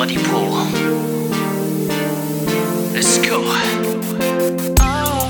Let's 0.00 0.16
go. 3.18 3.42
Oh, 4.80 5.28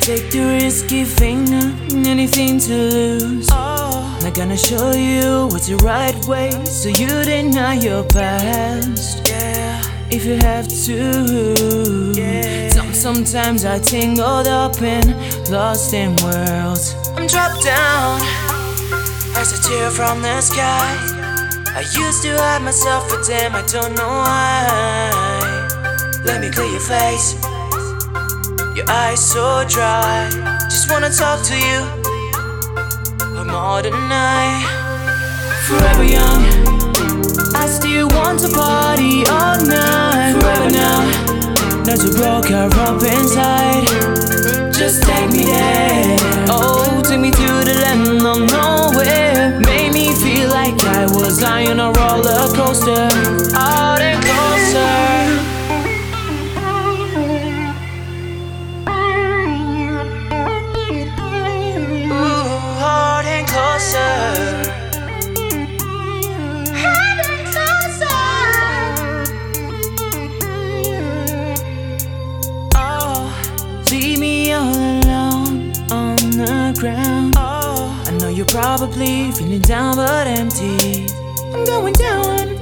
take 0.00 0.30
the 0.32 0.58
risky 0.60 1.04
finger, 1.04 1.72
anything 1.94 2.58
to 2.58 2.74
lose. 2.74 3.48
Oh, 3.52 4.18
not 4.20 4.34
gonna 4.34 4.56
show 4.56 4.90
you 4.90 5.46
what's 5.52 5.68
the 5.68 5.76
right 5.84 6.16
way, 6.26 6.50
so 6.64 6.88
you 6.88 7.22
deny 7.22 7.74
your 7.74 8.02
past. 8.02 9.28
Yeah, 9.28 9.80
if 10.10 10.24
you 10.26 10.38
have 10.38 10.66
to. 10.86 12.12
Yeah. 12.16 12.70
Sometimes 12.92 13.64
I 13.64 13.78
tangled 13.78 14.48
up 14.48 14.82
and 14.82 15.14
lost 15.50 15.94
in 15.94 16.16
worlds. 16.16 16.96
I'm 17.14 17.28
dropped 17.28 17.62
down 17.62 18.20
as 19.36 19.52
a 19.56 19.62
tear 19.68 19.88
from 19.90 20.20
the 20.20 20.40
sky. 20.40 21.19
I 21.72 21.80
used 21.80 22.22
to 22.22 22.36
hide 22.36 22.62
myself, 22.62 23.08
but 23.08 23.24
damn, 23.26 23.54
I 23.54 23.62
don't 23.62 23.94
know 23.94 24.08
why. 24.08 25.50
Let 26.24 26.40
me 26.40 26.50
clear 26.50 26.66
your 26.66 26.80
face. 26.80 27.34
Your 28.74 28.88
eyes 28.88 29.20
so 29.20 29.64
dry. 29.68 30.28
Just 30.64 30.90
wanna 30.90 31.10
talk 31.10 31.44
to 31.46 31.56
you. 31.56 31.80
But 33.34 33.44
more 33.46 33.82
than 33.82 33.94
I. 33.94 34.80
Forever 35.66 36.04
young. 36.04 36.42
I 37.54 37.66
still 37.66 38.08
want 38.08 38.40
to 38.40 38.48
party 38.48 39.24
all 39.28 39.58
night. 39.64 40.32
Forever 40.34 40.70
now. 40.70 41.00
Not 41.86 41.98
to 42.00 42.10
broke 42.18 42.50
up 42.50 43.02
inside. 43.02 43.86
Just 44.72 45.02
take 45.04 45.30
me 45.30 45.44
there. 45.44 46.16
Oh, 46.48 47.00
take 47.04 47.20
me 47.20 47.30
to 47.30 47.50
the 47.68 47.74
land 47.84 48.08
of 48.08 48.50
nowhere. 48.50 49.60
Made 49.60 49.92
me 49.92 50.14
feel 50.14 50.48
like 50.48 50.82
I 50.84 51.06
was 51.06 51.19
lying 51.38 51.78
on 51.78 51.78
a 51.78 51.92
roller 51.92 52.52
coaster. 52.56 53.08
Closer. 53.54 55.20
Closer. 63.46 64.10
Oh, 72.74 73.32
all 74.52 74.74
alone 74.74 75.72
on 75.90 76.16
the 76.32 76.76
ground. 76.78 77.34
Oh, 77.36 78.02
I 78.06 78.10
know 78.18 78.28
you're 78.28 78.46
probably 78.46 79.30
feeling 79.32 79.60
down 79.60 79.96
but 79.96 80.26
empty. 80.26 81.19
I'm 81.52 81.64
going 81.64 81.94
down. 81.94 82.58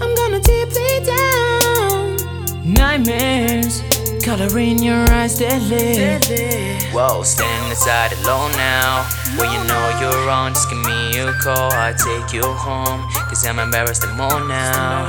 I'm 0.00 0.14
gonna 0.14 0.40
deeply 0.40 1.00
down. 1.04 2.16
Nightmares, 2.64 3.82
color 4.24 4.58
in 4.58 4.82
your 4.82 5.08
eyes 5.10 5.38
deadly. 5.38 6.78
Whoa, 6.92 7.22
standing 7.22 7.70
inside 7.70 8.12
alone 8.24 8.52
now. 8.52 9.06
When 9.36 9.50
you 9.52 9.62
know 9.64 9.98
you're 10.00 10.26
wrong, 10.26 10.52
just 10.52 10.68
give 10.68 10.78
me 10.78 11.18
a 11.20 11.32
call. 11.34 11.70
I'll 11.72 11.94
take 11.94 12.32
you 12.32 12.42
home. 12.42 13.08
Cause 13.28 13.46
I'm 13.46 13.60
embarrassed 13.60 14.02
and 14.02 14.16
more 14.16 14.40
now. 14.40 15.06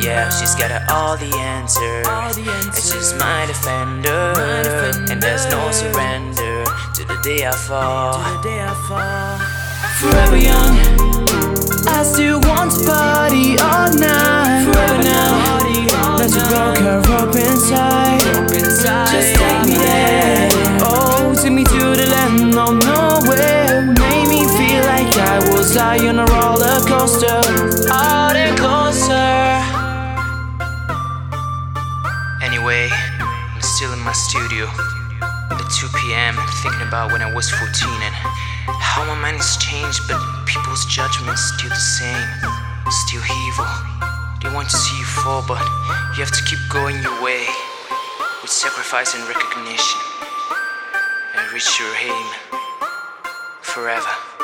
Yeah, 0.00 0.30
she's 0.30 0.54
got 0.54 0.70
all 0.90 1.16
the 1.16 1.34
answers. 1.36 2.06
And 2.06 2.74
she's 2.74 3.14
my 3.14 3.46
defender. 3.46 4.34
And 5.10 5.20
there's 5.20 5.46
no 5.50 5.70
surrender 5.72 6.64
to 6.94 7.04
the 7.04 7.18
day 7.24 7.46
I 7.46 7.52
fall. 7.52 8.14
Forever 10.00 10.36
young. 10.36 10.97
I 11.98 12.04
still 12.04 12.38
want 12.42 12.70
to 12.70 12.84
party 12.86 13.58
all 13.58 13.90
night. 13.90 14.62
Forever 14.70 15.02
now. 15.02 15.58
Let 16.16 16.30
you 16.30 16.44
broke 16.46 16.78
her 16.78 17.02
up 17.18 17.34
inside. 17.34 18.20
Just 19.10 19.34
take 19.34 19.66
me 19.66 19.74
there. 19.74 20.48
Oh, 20.80 21.34
take 21.34 21.52
me 21.52 21.64
to 21.64 21.96
the 21.98 22.06
land 22.06 22.54
of 22.54 22.78
nowhere. 22.86 23.82
Made 23.98 24.28
me 24.30 24.46
feel 24.46 24.82
like 24.86 25.10
I 25.18 25.38
was 25.50 25.74
high 25.74 26.06
on 26.06 26.20
a 26.20 26.26
roller 26.26 26.78
coaster. 26.86 27.42
Out 27.90 28.36
and 28.36 28.56
closer. 28.56 29.58
Anyway, 32.46 32.88
I'm 32.92 33.60
still 33.60 33.92
in 33.92 33.98
my 33.98 34.12
studio 34.12 34.68
at 35.68 35.74
2 35.74 35.88
p.m. 36.00 36.34
thinking 36.62 36.86
about 36.86 37.12
when 37.12 37.20
I 37.20 37.32
was 37.32 37.50
14 37.50 37.68
and 38.02 38.14
how 38.80 39.04
my 39.04 39.14
mind 39.14 39.36
has 39.36 39.56
changed, 39.58 40.00
but 40.08 40.20
people's 40.46 40.84
judgment's 40.86 41.42
still 41.52 41.68
the 41.68 41.76
same, 41.76 42.28
still 43.04 43.22
evil. 43.48 43.68
They 44.42 44.54
want 44.54 44.70
to 44.70 44.76
see 44.76 44.98
you 44.98 45.04
fall, 45.04 45.44
but 45.46 45.60
you 46.16 46.24
have 46.24 46.32
to 46.32 46.44
keep 46.44 46.58
going 46.70 47.02
your 47.02 47.22
way 47.22 47.44
with 48.40 48.50
sacrifice 48.50 49.14
and 49.14 49.26
recognition 49.28 50.00
and 51.36 51.52
reach 51.52 51.80
your 51.80 51.92
aim 52.00 52.26
forever. 53.62 54.37